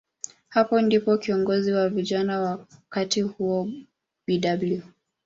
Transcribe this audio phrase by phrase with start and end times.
[0.49, 3.71] Hapo ndipo kiongozi wa vijana wakati huo,
[4.27, 4.79] Bw.